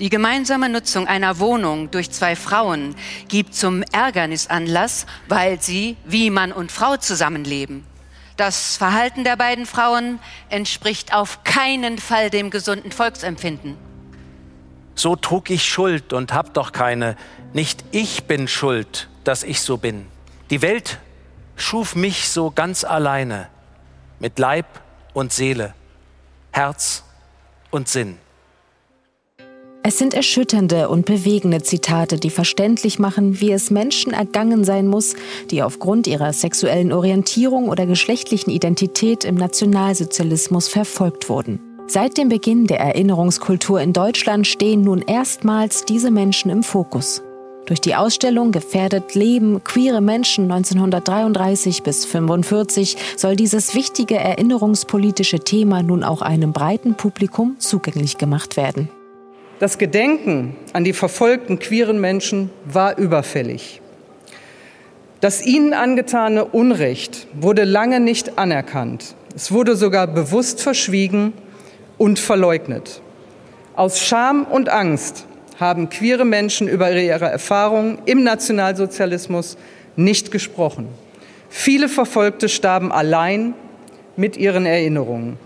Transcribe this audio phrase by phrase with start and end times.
[0.00, 2.94] Die gemeinsame Nutzung einer Wohnung durch zwei Frauen
[3.28, 7.84] gibt zum Ärgernis Anlass, weil sie wie Mann und Frau zusammenleben.
[8.36, 13.76] Das Verhalten der beiden Frauen entspricht auf keinen Fall dem gesunden Volksempfinden.
[14.94, 17.16] So trug ich Schuld und hab doch keine.
[17.52, 20.06] Nicht ich bin schuld, dass ich so bin.
[20.50, 20.98] Die Welt
[21.56, 23.48] schuf mich so ganz alleine,
[24.20, 24.66] mit Leib
[25.12, 25.74] und Seele,
[26.58, 27.04] Herz
[27.70, 28.16] und Sinn.
[29.84, 35.14] Es sind erschütternde und bewegende Zitate, die verständlich machen, wie es Menschen ergangen sein muss,
[35.52, 41.60] die aufgrund ihrer sexuellen Orientierung oder geschlechtlichen Identität im Nationalsozialismus verfolgt wurden.
[41.86, 47.22] Seit dem Beginn der Erinnerungskultur in Deutschland stehen nun erstmals diese Menschen im Fokus.
[47.68, 55.82] Durch die Ausstellung Gefährdet Leben queere Menschen 1933 bis 1945 soll dieses wichtige erinnerungspolitische Thema
[55.82, 58.88] nun auch einem breiten Publikum zugänglich gemacht werden.
[59.58, 63.82] Das Gedenken an die verfolgten queeren Menschen war überfällig.
[65.20, 69.14] Das ihnen angetane Unrecht wurde lange nicht anerkannt.
[69.36, 71.34] Es wurde sogar bewusst verschwiegen
[71.98, 73.02] und verleugnet.
[73.76, 75.26] Aus Scham und Angst
[75.58, 79.56] haben queere Menschen über ihre Erfahrungen im Nationalsozialismus
[79.96, 80.88] nicht gesprochen.
[81.50, 83.54] Viele Verfolgte starben allein
[84.16, 85.36] mit ihren Erinnerungen.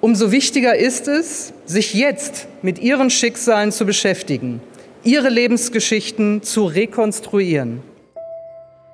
[0.00, 4.60] Umso wichtiger ist es, sich jetzt mit ihren Schicksalen zu beschäftigen,
[5.04, 7.82] ihre Lebensgeschichten zu rekonstruieren.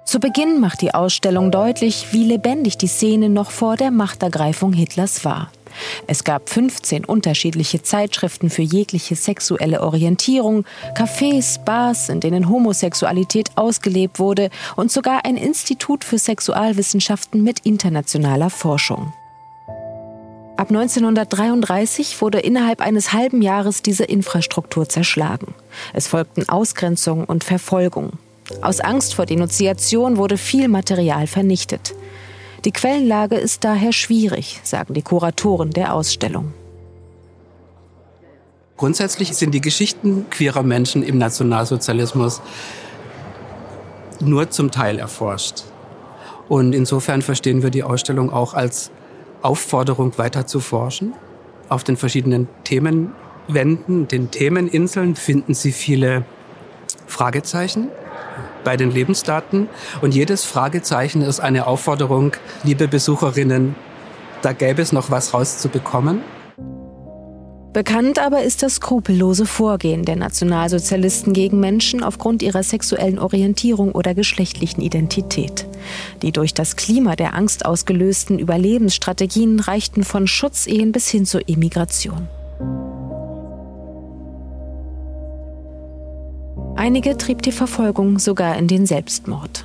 [0.04, 5.24] Zu Beginn macht die Ausstellung deutlich, wie lebendig die Szene noch vor der Machtergreifung Hitlers
[5.24, 5.50] war.
[6.06, 14.18] Es gab 15 unterschiedliche Zeitschriften für jegliche sexuelle Orientierung, Cafés, Bars, in denen Homosexualität ausgelebt
[14.18, 19.12] wurde und sogar ein Institut für Sexualwissenschaften mit internationaler Forschung.
[20.56, 25.54] Ab 1933 wurde innerhalb eines halben Jahres diese Infrastruktur zerschlagen.
[25.92, 28.14] Es folgten Ausgrenzung und Verfolgung.
[28.60, 31.94] Aus Angst vor Denunziation wurde viel Material vernichtet.
[32.64, 36.52] Die Quellenlage ist daher schwierig, sagen die Kuratoren der Ausstellung.
[38.76, 42.40] Grundsätzlich sind die Geschichten queerer Menschen im Nationalsozialismus
[44.20, 45.64] nur zum Teil erforscht.
[46.48, 48.90] Und insofern verstehen wir die Ausstellung auch als
[49.42, 51.14] Aufforderung, weiter zu forschen.
[51.68, 56.24] Auf den verschiedenen Themenwänden, den Themeninseln finden Sie viele
[57.06, 57.88] Fragezeichen
[58.64, 59.68] bei den Lebensdaten.
[60.00, 62.32] Und jedes Fragezeichen ist eine Aufforderung,
[62.64, 63.74] liebe Besucherinnen,
[64.42, 66.20] da gäbe es noch was rauszubekommen.
[67.72, 74.14] Bekannt aber ist das skrupellose Vorgehen der Nationalsozialisten gegen Menschen aufgrund ihrer sexuellen Orientierung oder
[74.14, 75.66] geschlechtlichen Identität.
[76.22, 82.26] Die durch das Klima der Angst ausgelösten Überlebensstrategien reichten von Schutzehen bis hin zur Emigration.
[86.78, 89.64] Einige trieb die Verfolgung sogar in den Selbstmord.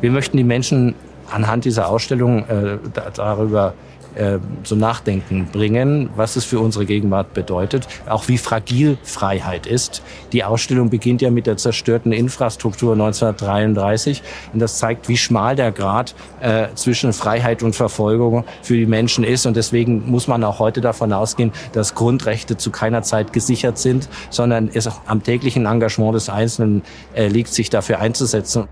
[0.00, 0.94] Wir möchten die Menschen
[1.30, 2.78] anhand dieser Ausstellung äh,
[3.14, 3.74] darüber
[4.18, 10.02] äh, so Nachdenken bringen, was es für unsere Gegenwart bedeutet, auch wie fragil Freiheit ist.
[10.32, 14.22] Die Ausstellung beginnt ja mit der zerstörten Infrastruktur 1933
[14.52, 19.24] und das zeigt, wie schmal der Grad äh, zwischen Freiheit und Verfolgung für die Menschen
[19.24, 23.78] ist und deswegen muss man auch heute davon ausgehen, dass Grundrechte zu keiner Zeit gesichert
[23.78, 26.82] sind, sondern es am täglichen Engagement des Einzelnen
[27.14, 28.68] äh, liegt, sich dafür einzusetzen.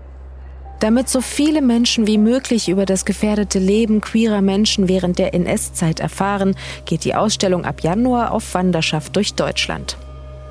[0.79, 5.99] Damit so viele Menschen wie möglich über das gefährdete Leben queerer Menschen während der NS-Zeit
[5.99, 6.55] erfahren,
[6.85, 9.97] geht die Ausstellung ab Januar auf Wanderschaft durch Deutschland.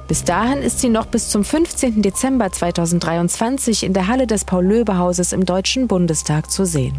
[0.08, 2.02] Bis dahin ist sie noch bis zum 15.
[2.02, 6.94] Dezember 2023 in der Halle des Paul-Löbe-Hauses im Deutschen Bundestag zu sehen.